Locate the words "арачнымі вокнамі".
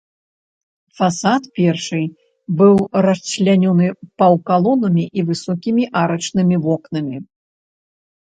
6.03-7.17